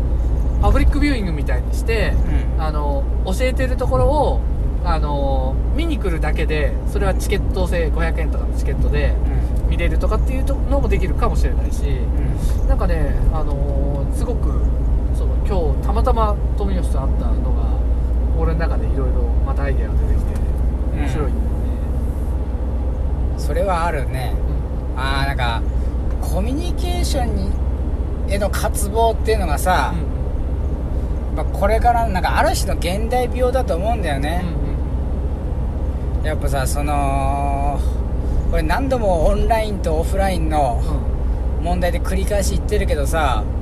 [0.60, 2.12] パブリックビューイングみたいにして
[2.56, 2.62] うん。
[2.62, 4.40] あの教えてるところを
[4.84, 9.14] あの見に来るだけでそれはチケット制500円とかのチケットで
[9.68, 11.84] 見れるとかっていうのもできるかもしれないし
[12.60, 12.68] うん。
[12.68, 14.60] なんかね、あのすごく
[15.14, 17.61] その今日たまたま富吉と会ったのが
[18.42, 20.32] 俺の中でいろいろまたアイデアが出てきて
[20.96, 21.32] 面白い。
[23.38, 24.34] それはあるね。
[24.96, 25.62] ああなんか
[26.20, 27.50] コミュニケーションに
[28.28, 29.94] への渇望っていうのがさ、
[31.34, 36.22] まあ、これからなんかある種の現代病だと思うんだようんうん。
[36.22, 37.80] ね、やっぱさその
[38.50, 41.12] これ何度もオンラインとオフラインのうん。
[41.64, 43.61] 問題で繰り返し言ってるけどさもう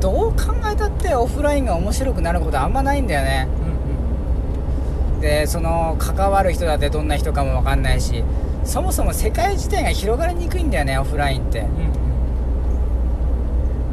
[0.00, 3.48] どう考えたってオフラインが面白くなることあんまないんだよね。
[3.64, 8.24] うんでその関わる人だってどんな人かも分かんないし
[8.64, 11.60] そもそも世界自体が広がりにくいんだよねオフラインって。
[11.60, 11.66] うん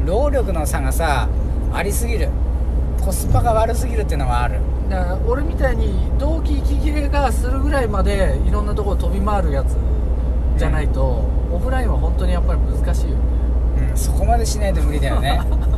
[0.00, 0.06] うん。
[0.06, 1.28] 労力の差がさ
[1.72, 2.30] ありすぎる。
[3.04, 4.60] コスパが悪すぎるっていうのはある。
[4.88, 9.76] だから俺みたいに同期息切れがするぐらいまでいろんなところ飛び回るやつ
[10.56, 13.22] じゃないと、オフラインは本当にやっぱり難しいよね。
[13.90, 15.40] うんそこまでしないと無理だよね。
[15.70, 15.77] そ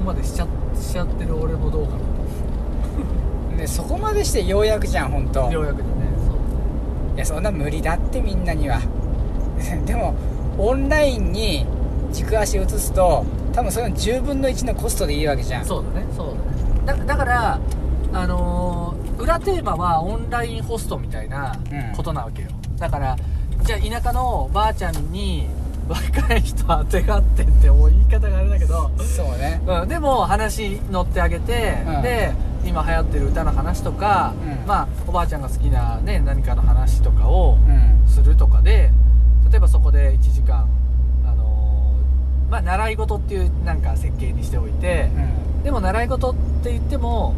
[0.00, 5.52] こまでしちゃしちゃってる俺もどうかなでそこまでしてようやくじゃん本当と。
[5.52, 5.90] ようやくでね。
[6.26, 6.32] そ
[7.12, 7.16] う。
[7.16, 8.80] いやそんな無理だってみんなには。
[9.84, 10.14] でも
[10.56, 11.66] オンラインに
[12.12, 15.64] 軸足移すと多分その10分の1のコストでいいわけじゃん。
[15.64, 16.26] そうだねそう
[16.86, 17.00] だね。
[17.04, 17.58] だだから
[18.12, 23.14] あのー裏テーマはオンラインホストみたいなうんことなわけよ、だから
[23.64, 25.46] じゃあ田舎のばあちゃんに
[25.90, 29.60] 若い人当てがってってもう言い方があれだけど、そうね。
[29.66, 32.02] うん、でも話乗ってあげて、うん。
[32.02, 32.32] で
[32.64, 34.66] 今流行ってる歌の話とか、うん。
[34.68, 38.08] まあおばあちゃんが好きなね何かの話とかをうん。
[38.08, 38.90] するとかで
[39.50, 40.68] 例えばそこで1時間
[41.26, 45.62] あのーまあ習い事っていうなんか設計にしておいて、うん。
[45.64, 47.34] でも習い事って言っても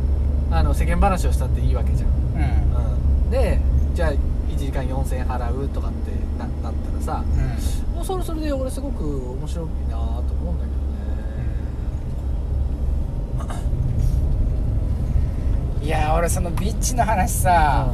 [0.50, 3.24] あの世間話をしたっていいわけじゃん、うん。
[3.24, 3.58] うん、で
[3.94, 4.12] じゃあ
[5.12, 7.94] 1時間4000円払うとかってななったらさうん。
[7.96, 10.70] もうそれそれで俺すごく面白いなと思うんだけ
[13.50, 13.62] どね。
[15.82, 17.92] いや俺そのビッチの話さ、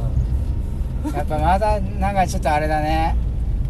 [1.13, 3.15] やっぱまだなんかちょっとあれだね。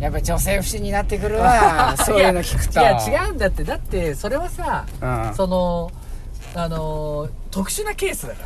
[0.01, 1.95] やっぱ女性不信になってくるわ。
[2.05, 2.79] そういうの聞くと。
[2.79, 5.35] いや違うんだってだってそれはさ、うん。
[5.35, 5.91] その
[6.55, 8.43] あのー特殊なケースだか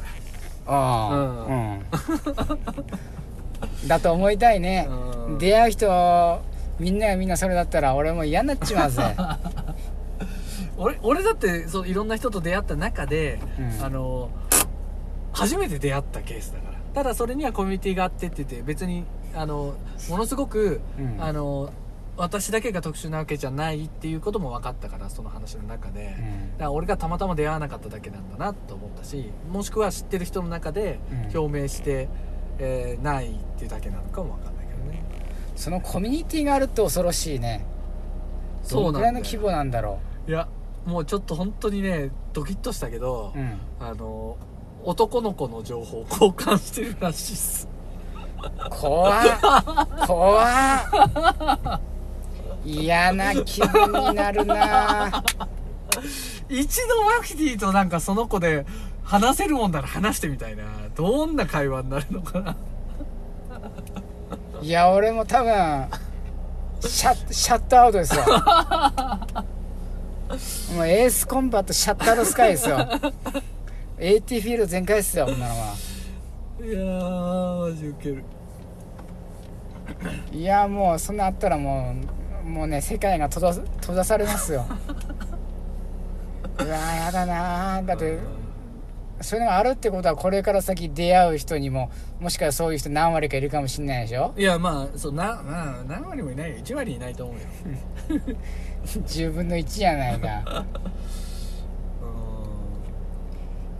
[0.67, 0.73] ら。
[0.75, 1.45] うん。
[1.45, 1.81] うん
[3.87, 4.87] だと思いたいね。
[5.27, 5.37] うん。
[5.37, 6.41] 出会う人
[6.79, 9.15] みんながみんなそれだったら俺も嫌になっちまうぜ。
[10.77, 13.85] 俺俺だってそういろんな人と出会った中で、うん。
[13.85, 14.29] あの
[15.31, 16.77] 初めて出会ったケースだから。
[16.93, 19.73] ただそれにはコミュニティがあってって言って別にあの
[20.09, 21.23] ものすごく、うん。
[21.23, 21.71] あの
[22.15, 26.51] 私だけが特殊なわけじゃないっていうことも分かったからその話の中で、うん。
[26.53, 31.39] だから俺がたまたま出会わなかっただけなんだなと思ったしもしくは知ってる人の中でうん。
[31.39, 32.09] 表明して、
[32.63, 35.03] えーないっていうだけなのかも分かんないけどね。
[35.55, 37.65] そのコミュニティがあるって恐ろしいね。
[38.69, 40.47] どのくらいの規模なんだろいや
[40.85, 44.37] もうちょっと本当にねドキッとしたけど、う、うん、あの
[44.83, 47.67] 男の子の情報を交換してるらしいっす。
[48.69, 50.07] 怖っ。
[50.07, 51.81] 怖っ。
[52.65, 55.23] 嫌な気分になるな。
[56.49, 58.65] 一度マキティとなんかその子で
[59.03, 60.63] 話せるもんなら話してみたいな。
[60.95, 62.55] どんな会話になるのかな。
[64.61, 65.87] いや俺も多分
[66.79, 68.23] シャッシャットアウトですよ。
[70.75, 72.77] もうエースコンバットシャッタードスカイですよ。
[73.99, 75.75] AT フィールド全開ですよこんなのは
[76.61, 78.23] いやーマジウケる。
[80.31, 81.95] いやもうそんなあったらも
[82.43, 84.65] うもうね世界が閉ざ閉ざされますよ。
[86.59, 88.17] うわやだなだって
[89.23, 94.33] そういうのがあるってことはこれから先出会う人にももしかしたらそういう人何割かいるかもしれないでしょ？
[94.37, 96.57] いやまあそうな、まあ、何割もいないよ。
[96.57, 97.41] 1割いないと思うよ。
[98.85, 100.65] 10分の1じゃないか。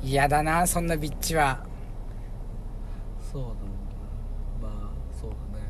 [0.01, 0.09] うん。
[0.09, 1.63] 嫌だなそんなビッチは。
[3.31, 4.69] そうだな。
[4.69, 5.65] まあそうだね。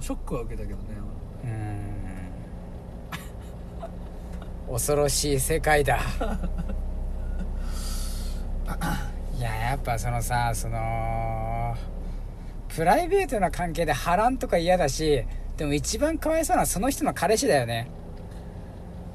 [0.00, 0.84] ショックは受けたけどね
[1.44, 1.50] うー
[4.70, 4.72] ん。
[4.72, 5.98] 恐ろしい世界だ
[9.38, 11.76] いややっぱそのさその
[12.68, 15.24] プライベートな関係で波乱とか嫌だし
[15.56, 17.90] でも一番かわいそうなその人の彼氏だよね。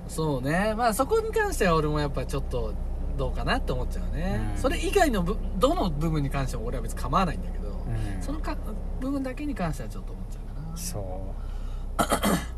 [0.07, 0.73] そうね。
[0.75, 2.73] まあそこに関しては俺もやっぱちょっと
[3.17, 4.61] どうかなって思っちゃうね、うん。
[4.61, 8.21] それ以外のぶどの部分に関しても俺は別に構わないんだけど、うん。
[8.21, 8.57] そのか
[8.99, 10.77] 部分だけに関してはちょっと思っちゃうかな。
[10.77, 12.53] そう。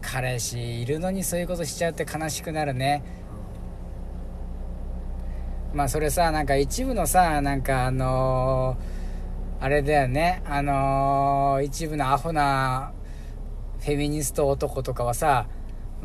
[0.02, 3.02] 彼氏いるのにそういうことしちゃうって悲しくなるね
[5.72, 9.00] まあそれさなんか一部のさなんかあのー
[9.62, 10.42] あれだよね。
[10.46, 12.92] あのー一部のアホな
[13.80, 15.46] フェミニスト男とかはさ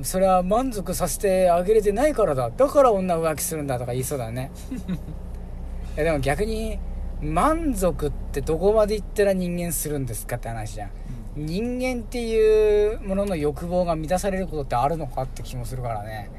[0.01, 2.49] それは満足させてあげれてないからだ。
[2.51, 4.51] だから女浮気するんだとか言いそうだね。
[5.95, 6.79] いやでも逆に
[7.21, 10.91] 満足ってどこまでいったら人間するんですかって話じゃん。
[11.37, 16.29] 人間っていうものの欲望が満たされることってあるのかって気もするからね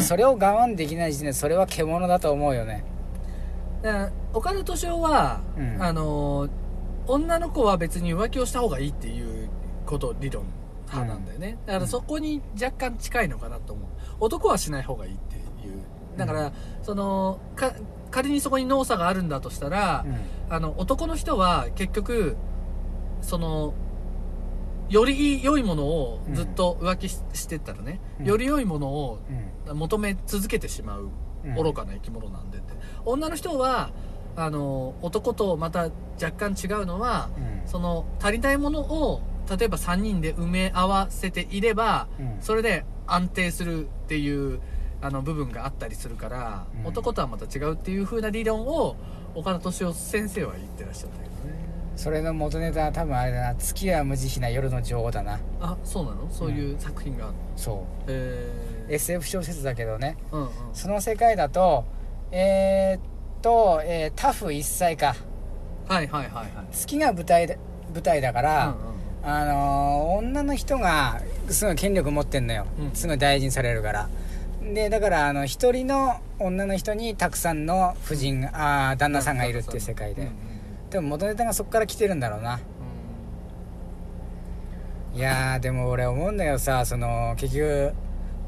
[0.00, 2.84] それを我慢できない時点でそれは獣だと思うよね。
[3.82, 5.82] だから岡田敏夫は、うん。
[5.82, 6.50] あのー
[7.08, 9.48] 女の子は別に浮気をした方がいいっていう
[9.86, 10.44] こと理論
[10.86, 13.88] 派なんだよね、だからそこに若干近いのかなと思う。
[14.18, 15.42] 男はしない方がいいっていう。
[16.16, 17.72] だから、そのか
[18.10, 20.52] 仮にそこに農作があるんだとしたら、うん。
[20.52, 22.36] あの男の人は結局
[23.20, 23.72] その
[24.88, 28.26] より良いものをずっと浮気し,、してったらね、うん。
[28.26, 29.18] より良いものを
[29.68, 29.78] うん。
[29.78, 31.08] 求め続けてしまう
[31.44, 31.54] うん。
[31.54, 32.72] 愚かな生き物なんでって、
[33.04, 33.90] 女の人は
[34.36, 35.90] あの男とまた
[36.22, 37.68] 若干違うのはうん。
[37.68, 39.22] その足りないものを
[39.58, 42.36] 例えば3人で埋め合わせていればうん。
[42.40, 44.60] それで安定するっていう
[45.02, 46.86] あの部分があったりするから、うん。
[46.86, 48.96] 男とはまた違うっていう風な理論を
[49.34, 51.35] 岡田敏夫先生は言ってらっしゃったけどね
[51.96, 53.54] それの元ネタは多分あれだな。
[53.54, 55.40] 月は無慈悲な夜の女王だな。
[55.60, 56.28] あそうなの？
[56.30, 57.24] そういう作品が。
[57.24, 58.50] あるの、そえ
[58.88, 60.16] う SF 小説だけどね。
[60.30, 60.48] うんうん。
[60.74, 61.84] その世界だと
[62.30, 63.00] えー、っ
[63.40, 65.16] と、えータフ一歳か。
[65.88, 66.48] はいはいはいはい。
[66.70, 67.58] 月が舞台で
[67.94, 69.30] 舞台だから、うんうん。
[69.32, 72.90] あのー女の人がすごい権力持ってんのよ、うん。
[72.94, 74.08] すごい大事にされるから。
[74.74, 80.34] でだからあの一人の女の人にたくさんの夫人があー旦那さんがいるっていう世界で、うんうん
[80.90, 82.60] でも元ネタがそこから来てるんだろうな。
[85.14, 85.18] うん。
[85.18, 87.92] いやーでも俺思うんだけどさその結局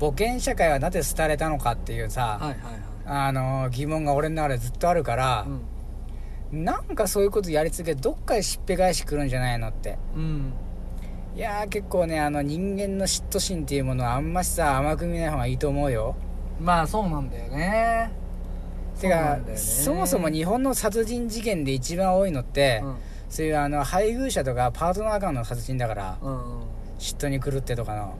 [0.00, 2.80] 母権社会はなぜ廃れたのかっていうさ、はいはいはい。
[3.06, 5.46] あのー疑問が俺の中でずっとあるから、
[6.52, 9.98] なんかそういうことやり続けてどっかでしっぺ返し来るんじゃないのって。
[10.14, 10.52] うん、うん。
[11.36, 16.14] いやー結構ねあの人間の嫉妬心っていうものはあんましさ甘く見ない方がいいと思うよ。
[16.60, 18.10] まあそうなんだよね
[19.00, 22.96] てかそもそも日本の殺人事件で一番多いのって、うん
[23.28, 26.68] そういうあの配偶者とかパートナー間の殺人だからうんうん。
[26.98, 28.14] 嫉妬に狂ってとかの。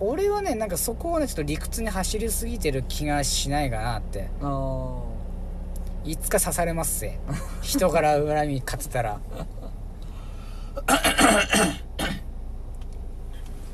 [0.00, 4.28] 俺はねなんかそこをねちょっと理屈に走りすぎてる気がしないかなって。
[4.42, 5.02] あ
[6.04, 7.20] いつか刺されますぜ。
[7.62, 9.20] 人から恨み勝ってたら。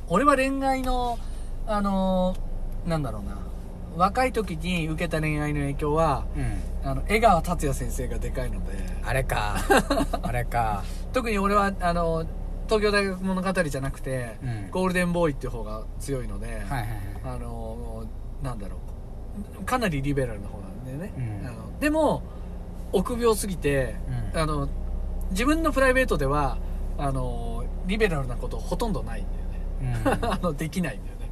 [0.09, 1.19] 俺は恋愛の
[1.67, 3.39] あのーなんだろうな
[3.97, 6.89] 若い時に受けた恋愛の影響はうん。
[6.89, 8.73] あの江川達也先生がでかいので。
[9.05, 9.57] あれか。
[10.23, 10.83] あれか。
[11.13, 12.25] 特に俺はあの
[12.67, 14.71] 東京大学物語じゃなくて、うん。
[14.71, 16.89] ゴールデンボーイっていう方が強いので、はいはいはい。
[17.25, 18.05] あの
[18.43, 18.77] なんだろ
[19.61, 19.65] う。
[19.65, 21.47] かなりリベラルな方なんでね、うん。
[21.47, 22.23] あのでも
[22.93, 23.97] 臆病すぎて、
[24.35, 24.41] うん。
[24.41, 24.69] あの
[25.31, 26.59] 自分のプライベートでは
[26.99, 30.31] あのリベラルなことほとんどないんだよね、うん。
[30.33, 31.31] あのできないんだよね。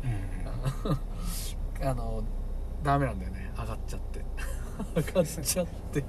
[0.85, 1.87] うん。
[1.89, 2.23] あの
[2.83, 3.53] ダメなんだよね。
[3.59, 4.21] 上がっちゃって。
[4.97, 6.05] 上がっちゃって。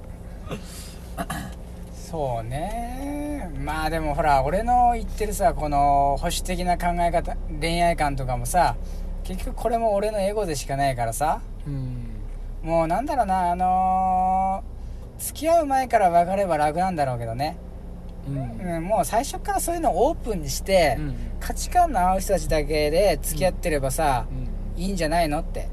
[1.94, 3.50] そうね。
[3.58, 8.76] まあでもほら俺の言ってるさこの保守的な考え方恋愛観とかもさ
[9.24, 11.40] 結局これも俺のエゴでしかないからさ。
[11.66, 12.06] うん。
[12.62, 14.72] もうなんだろうなあのー
[15.22, 17.56] 付き合う前から別れれば楽なんだろうけどね、
[18.26, 18.74] うん。
[18.76, 21.16] うん、もう最初からそういうのをオープンにして、うん。
[21.38, 24.26] 価値観の合う人たちだけで付き合ってればさ、
[24.76, 24.82] うん。
[24.82, 25.68] いいんじゃないのって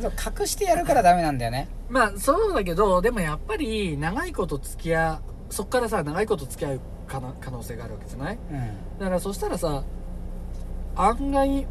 [0.00, 1.68] そう隠してやるからダメなんだよね。
[1.88, 8.38] まあそうだけどでもやっぱり長いこと付き合っそっからさ長いこと付き合う可能性があるわけじゃない？
[8.50, 8.98] うん。
[8.98, 9.84] だからそしたらさ
[10.96, 11.66] 案外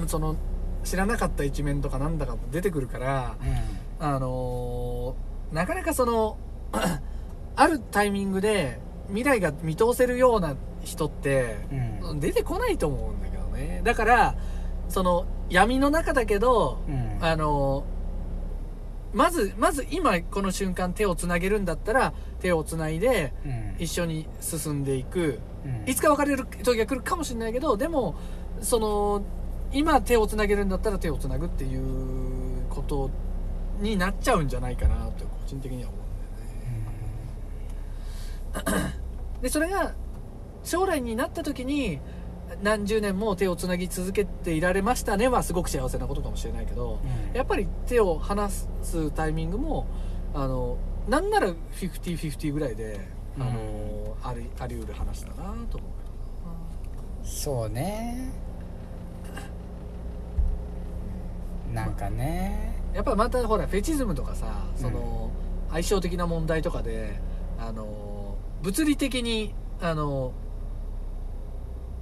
[0.00, 0.36] うんその
[0.84, 3.36] 知らなかった一面とかなんだかも出てくるから
[4.00, 6.36] あのーなかなかその
[7.56, 11.56] あるタイミングで未来が見通せるような人って
[12.02, 12.20] うん。
[12.20, 13.80] 出てこないと思うんだけどね。
[13.84, 14.34] だから
[14.88, 17.18] その闇の中だけどうん。
[17.24, 17.84] あの
[19.14, 23.76] まずまず今この瞬間手をつなげるんだったら手をつないでうん。
[23.78, 25.40] 一緒に進んでいく。
[25.64, 25.90] うん。
[25.90, 28.14] いつか別れる時が来るかもしれないけどでも
[28.60, 29.22] その
[29.72, 31.82] 今手をつなげるんだったら手をつなぐっていう
[32.70, 33.10] こと
[33.80, 36.02] になっちゃうんじゃないかなと個人的には思う
[38.62, 38.94] んだよね。
[39.42, 39.94] でそれが
[40.64, 42.00] 将来になった時に
[42.62, 47.36] 何十年も手をつなぎ続けていられましたねはすごく幸せなことかもしれないけどうん。
[47.36, 48.68] やっぱり手を離す
[49.12, 49.86] タイミングも
[50.34, 50.76] あの
[51.08, 53.00] なんなら50-50ぐらいで
[53.38, 55.82] あの、ありあり得る話だなと思うけど
[57.22, 58.30] そうね。
[61.72, 62.76] なんかね。
[62.94, 65.30] やっぱりまたほらフェチズムとかさその、
[65.70, 67.20] 相性的な問題とかで
[67.58, 70.32] あの物理的にあの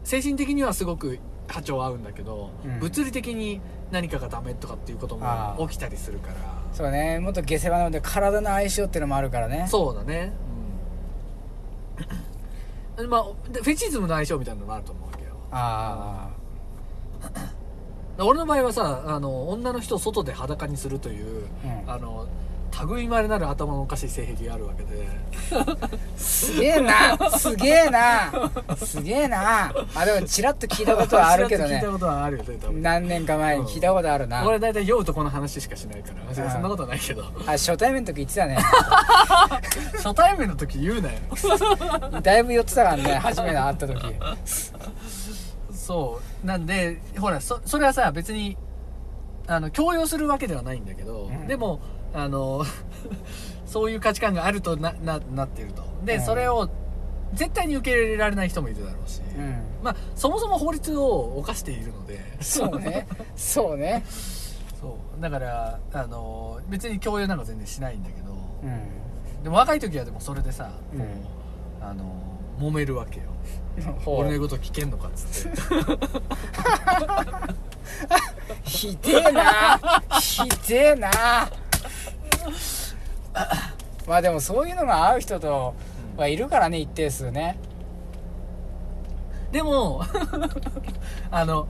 [0.07, 2.79] 精神的にはすごく波長合うんだけど、うん。
[2.79, 5.69] 物理的に何かがダメとかっていうこともああ。
[5.69, 6.35] 起きたりするから。
[6.73, 7.19] そうね。
[7.19, 9.67] もっと下世話なので体の相性っていうのもあるからね。
[9.69, 10.33] そうだね。
[12.97, 13.11] うん。
[13.11, 15.31] まあでフェチズムの相性みたいなのもあると思うわけよ。
[15.51, 16.31] あ。
[18.19, 21.91] 俺の場合はさあの女の人を外で裸にするという、うん。
[21.91, 22.29] あの
[22.89, 25.07] 類まれなる頭のおかしい性癖があるわけで。
[25.53, 27.31] あすげえな。
[27.31, 28.51] すげえな。
[28.77, 29.73] すげえな。
[29.95, 31.77] あでもチラッと聞いたことはあるけどね。
[31.77, 36.51] 聞いたことはあるよね多分何年か前に聞いたことあるな、俺大体酔うとこの話しかしないから。
[36.51, 37.25] そんなことはないけど。
[37.47, 38.59] あ初対面の時言ってたね。
[40.03, 41.19] 初対面の時言うなよ。
[42.23, 44.15] だいぶ酔ってたからね初めて会った時。
[45.73, 46.47] そう。
[46.47, 48.57] なんでほらそそれはさ別に
[49.47, 51.47] あの強要するわけではないんだけど、うん。
[51.47, 51.81] でも
[52.17, 52.65] あの
[53.67, 55.83] そういう価値観があるとなななっていると。
[56.05, 56.23] で、うん。
[56.23, 56.71] それを
[57.35, 59.63] 絶対に受け入れられない人もいるだろうし、うん。
[59.83, 62.19] まあそもそも法律を犯しているので。
[62.41, 63.07] そうね。
[63.37, 64.03] そうね。
[64.81, 65.21] そう。
[65.21, 69.43] だからあの別に強要なんか全然しないんだけど、うん。
[69.45, 71.01] でも若い時はでもそれでさ、うん。
[71.01, 71.05] こ
[71.83, 72.05] うあの
[72.59, 73.27] 揉めるわけよ。
[74.07, 75.59] 俺の言うこと聞けんのかっつって。
[78.65, 79.79] ひでえな。
[80.19, 81.11] ひでえな
[84.07, 85.75] まあでもそういうのが合う人と
[86.17, 87.59] はいるからね一定数ね。
[89.53, 90.05] でも
[91.31, 91.69] あの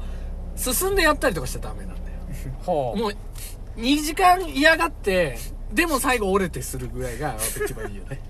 [0.57, 1.99] 進んでやったりとかしちゃダメなんだよ。
[2.65, 2.99] ほう。
[2.99, 3.13] もう
[3.77, 5.39] 2時間嫌がって
[5.73, 8.21] でも最後折れてするぐらいが一番いいよね。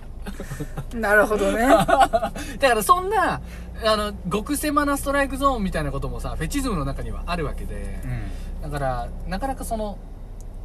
[0.94, 1.60] なるほどね。
[1.60, 3.40] だからそんな
[3.84, 8.00] あの極狭なストライクゾーンみたいなこともさフェチズムの中にはあるわけで。
[8.04, 8.70] うん。
[8.70, 9.98] だからなかなかその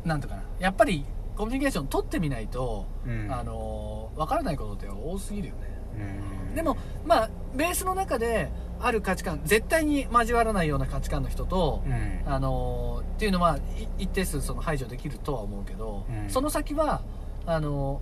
[0.05, 0.43] なんとかな。
[0.59, 3.31] やっぱりコミュニケーション取ってみないと、うん。
[3.31, 5.61] あの分からないことって多すぎるよね。
[6.49, 6.55] うん。
[6.55, 12.23] でもまあベースの中である価値観絶対に交わらないような価値観の人と、うん。
[12.25, 13.57] あのーっていうのは
[13.97, 16.29] い一定数その排除できるとは思うけど、うん。
[16.29, 17.01] その先は
[17.45, 18.01] あの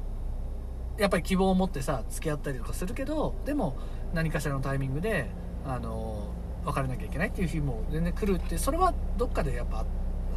[0.98, 3.78] ーやっぱり希望を持ってさ付き合ったりとかするけどでも
[4.14, 5.30] 何かしらのタイミングで、
[5.66, 9.86] あのー別れなきゃいけないっていう日も全然来るってそれはどっかでやっぱ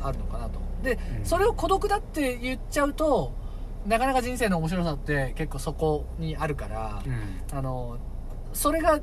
[0.01, 1.25] あるのかなとで、うん。
[1.25, 3.33] それを孤独だって言っちゃうと
[3.87, 7.57] なかなか人生の面白さって結構そこにあるから、うん。
[7.57, 7.99] あの
[8.53, 9.01] それが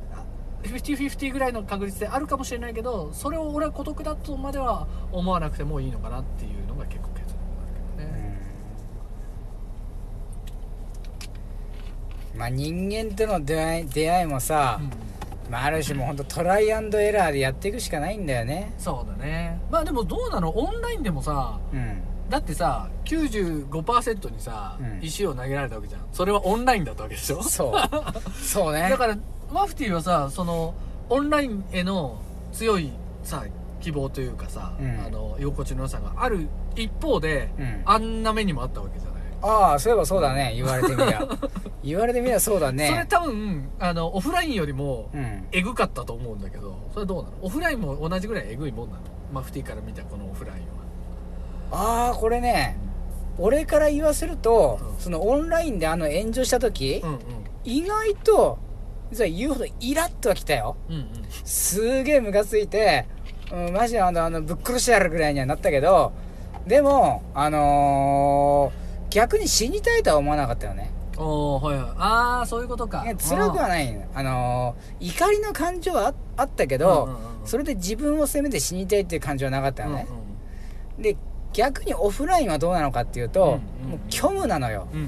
[0.63, 8.41] 50-50ぐらいの確率であるかもしれないけどそれを俺は孤独だとまでは思わなくてもいいのかなっていうのが結構結論なんだけどね、
[12.35, 15.08] まあ人間との出会い出会いもさ、うん
[15.49, 18.73] まあ、ある種もう本当トライアンドエラーでやっていくしかないんだよね。
[18.77, 19.59] そうだね。
[19.71, 20.49] まあでもどうなの？
[20.57, 22.01] オンラインでもさうん。
[22.29, 24.99] だってさ95%にさ、うん。
[25.03, 26.01] 石を投げられたわけじゃん。
[26.11, 27.41] それはオンラインだったわけでしょ？
[27.43, 27.73] そう。
[28.41, 28.89] そうね。
[28.89, 29.17] だから
[29.51, 30.73] マフティーはさその
[31.09, 32.21] オンラインへの
[32.51, 32.91] 強い
[33.23, 33.43] さ
[33.81, 35.01] 希望というかさ、うん。
[35.05, 37.81] あの居心地の良さがある一方で、うん。
[37.85, 39.18] あんな目にもあったわけじゃない？
[39.41, 40.53] ああそういえばそうだね。
[40.55, 41.27] 言われてみりゃ。
[41.83, 45.47] 言われてみりゃそうだそれね多分あのオフラインよりもうん。
[45.51, 47.35] エグかったと思うんだけどそれどうなの？
[47.41, 49.01] オフラインも同じぐらいエグいもんなの？
[49.31, 50.63] マフティーから見たこのオフライン
[51.71, 52.77] ああこれね
[53.37, 54.99] 俺から言わせると、うん。
[54.99, 57.19] そのオンラインであの炎上した時、はうん。
[57.63, 58.57] 意外と
[59.11, 60.75] 実は言うほどイラッとは来たよ。
[60.89, 61.07] うんうんうん。
[61.45, 63.05] すげえムカついて、
[63.51, 66.11] うん、マジであのあのぶっ殺してやるぐらいにはなったけど
[66.67, 70.91] でもあのー逆に死にたいとは思わなかったよね。
[71.17, 71.87] おおはいはい。
[71.97, 73.03] ああそういうことか。
[73.03, 77.47] いや辛くはないのあのー怒りの感情はああったけど、うんうんうんうん。
[77.47, 80.07] それで自分を責めて死にたいっていう感情はなかったうんのね、
[80.99, 81.17] で
[81.53, 83.51] 逆にオフラインはどうなのかっていうと、うん
[83.85, 84.87] うんもう虚無なのよ。
[84.93, 85.05] うんうん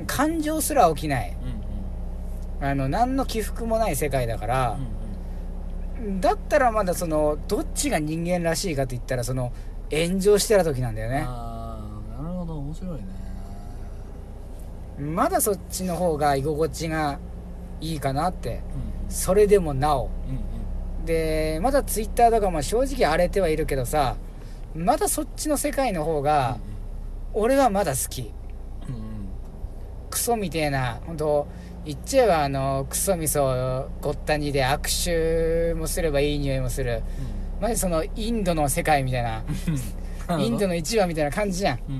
[0.00, 0.06] うん。
[0.06, 1.36] 感情すら起きない。
[1.44, 1.62] うん
[2.64, 4.78] あの何の起伏もない世界だから
[6.20, 9.52] だったらまだそのどっちが人間らしいかと言ったらその
[9.90, 11.24] 炎上してた時なんだよね。
[11.26, 11.80] あ
[12.18, 12.58] あなるほど。
[12.58, 13.21] 面白いね
[15.02, 17.18] まだそっちの方が居心地が
[17.80, 18.62] いいかなって。
[19.06, 19.10] うん。
[19.10, 20.06] それでもなお。
[20.06, 20.52] うん
[21.04, 24.14] でまだツイッターとかも正直荒れてはいるけどさ
[24.72, 26.58] まだそっちの世界の方が
[27.34, 28.32] 俺はまだ好き。
[28.88, 29.28] うんうん。
[30.10, 31.48] クソみてえな本当
[31.84, 37.02] 言っちゃえばあのクソみそごったにで握手もすればいい匂いもする。
[37.60, 39.42] マジそのインドの世界みたいな。
[40.28, 41.78] うんインドの一話みたいな感じじゃん。
[41.88, 41.98] うんう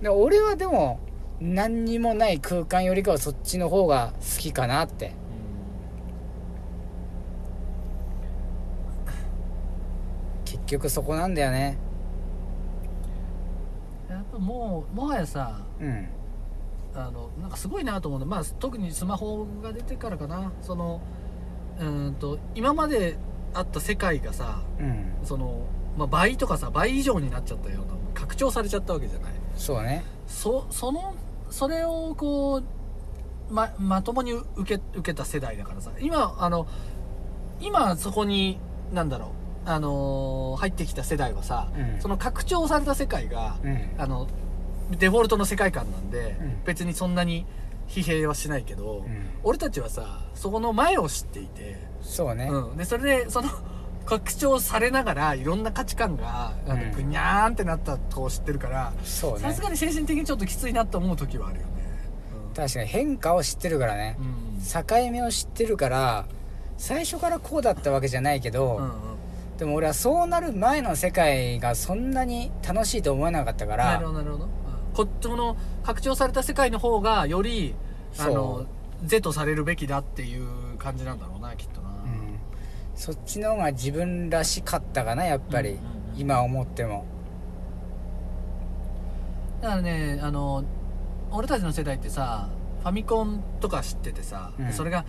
[0.00, 0.02] ん。
[0.02, 1.00] で俺はでも
[1.40, 5.14] 何にもない空間よりかはそっちの方が好きかなって。
[10.44, 11.78] 結局そこなんだよね。
[14.08, 16.08] やっぱもうもはやさうん。
[16.94, 18.26] あのなんかすごいなと思うの。
[18.26, 20.52] まあ特にスマホが出てからかな。
[20.60, 21.00] その
[21.78, 23.16] うーんと今まで
[23.54, 25.12] あった世界がさうん。
[25.22, 25.66] その、
[25.96, 29.32] まあ、倍とかさ倍以上になっちゃったような拡張されちゃったわけじゃない。
[29.54, 30.02] そうね。
[30.26, 31.14] そその
[31.50, 32.62] それをこ
[33.50, 35.90] うままともに受け受けた世代だからさ。
[36.00, 36.66] 今あの
[37.60, 38.58] 今そこに
[38.92, 39.32] なんだろ
[39.66, 42.00] うあのー入ってきた世代はさ、うん。
[42.00, 43.90] その拡張された世界が、うん。
[43.98, 44.26] あの
[44.98, 46.64] デフォルトの世界観なんで、うん。
[46.64, 47.46] 別にそんなに
[47.88, 49.30] 疲弊はしないけど、うん。
[49.42, 52.48] 俺たちはさそこの前を知っていて、そうね。
[52.50, 53.48] うん、でそれでその
[54.08, 56.92] 拡張されながらいろんな価値観があのうん。
[56.92, 59.40] ぐにゃーんってなったとを知ってるからそうね。
[59.40, 61.72] さすがに精神的にちょっときついなって思う時はあるよね。
[62.56, 64.16] 確かに変化を知ってるからね。
[64.18, 64.62] うん。
[64.64, 64.82] 境
[65.12, 66.26] 目を知ってるから
[66.78, 68.92] 最初からこうだったわけじゃないけど、うんうん。
[69.58, 74.50] でも俺はそうなる前の世界がそんなに楽しいと思えなかったかならるほどなるほど、うん。
[74.94, 77.74] こっちの拡張された世界の方がより
[78.18, 78.66] あその
[79.04, 81.37] 是とされるべきだっていう感じなんだろう
[82.98, 85.76] そっちの方が自分らしかったかなやっぱり、うん。
[85.76, 87.04] うんうん今思っても。
[89.62, 90.64] だからねあの
[91.30, 92.48] 俺たちの世代ってさ
[92.80, 94.72] ファミコンとか知っててさ、うん。
[94.72, 95.04] それが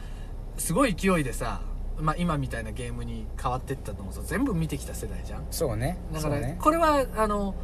[0.57, 1.61] すごい勢いでさ、
[1.97, 5.47] まあ、今みたいなゲームに変わってったのをさ全部見てきた世代じゃん。
[5.49, 5.97] そうね。
[6.13, 6.57] だから、ね。
[6.61, 7.55] これはあの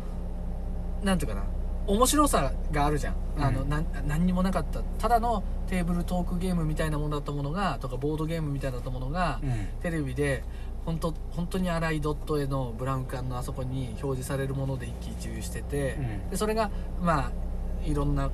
[1.04, 1.46] なんていうかな
[1.88, 4.82] 面白さがあるじゃん,、あのうんなん何にもなかった。
[5.00, 9.52] ただのテーブルトークゲームみたいなものだったものがとかボードゲームみたいだったものが、うん。
[9.82, 10.44] テレビで
[10.86, 16.30] 本当本当に荒いドット絵のブラウン管のあそこに表示されるもので一喜一憂してて、うん。
[16.32, 16.72] でそれが
[17.02, 17.32] まあ
[17.84, 18.30] いろんな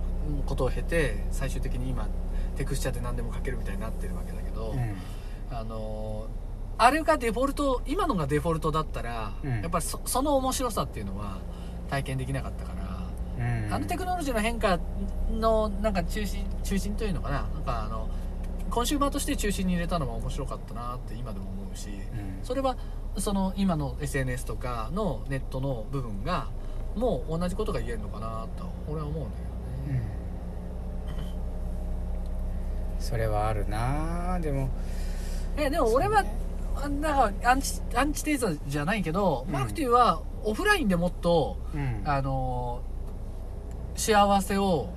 [0.46, 2.08] ことを経て最終的に今
[2.56, 4.98] テクスチャで何でも描けるみたいになってるわけだけど、うん。
[5.58, 6.42] あのー
[6.78, 9.62] あれがデフォルト今のがデフォルトだったら、うん。
[9.62, 11.38] やっぱりそその面白さっていうのは
[11.92, 12.71] 体験できなかったから、うん
[13.72, 14.80] あのテクノロジーの変化
[15.32, 17.42] のなんか中心中心というのかな。
[17.54, 18.10] なんかあの
[18.70, 22.40] コンシューマーとして中心に入れたのは面白かったなって今でも思うし、うん。
[22.44, 22.78] それは
[23.18, 26.48] その今の SNS とかのネットの部分が
[26.96, 30.04] もう同じことが言えるのかなと俺は思うんだけどね、
[33.00, 34.40] それはあるな。
[34.40, 34.70] でも。
[35.58, 36.34] えでも俺はね
[36.76, 39.54] あなんかアンチアンチテーザじゃないけど、うん。
[39.54, 42.02] マフティーはオフラインでもっとうん。
[42.06, 42.82] あの
[43.96, 44.90] 幸せを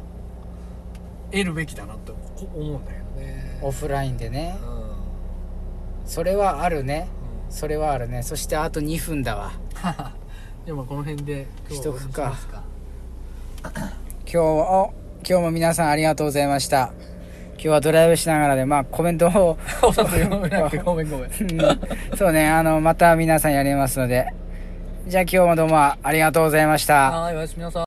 [1.30, 3.59] 得るべきだなとこ思うんだけどね。
[3.62, 4.57] オフラインでね。
[4.62, 4.78] うん。
[4.78, 4.84] うん
[6.07, 7.09] それはあるね。
[7.49, 8.22] それはあるね。
[8.22, 9.53] そしてあと2分だわ。
[10.66, 12.34] でもこの辺で今日はしとくか？
[13.62, 13.72] 今
[14.26, 14.92] 日お
[15.26, 16.92] 今日も皆さんありがとうございました。
[17.55, 19.57] 今日はドライブしながらでまあコメントを。
[20.84, 21.30] ごめんごめん。
[22.12, 22.16] うん。
[22.18, 24.26] そうねあのまた皆さんやりますので。
[25.07, 27.11] じゃあ今日もどうもありがとうございました。
[27.11, 27.82] はいおやすみなさい